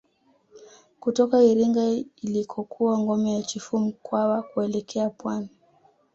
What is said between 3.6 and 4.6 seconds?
Mkwawa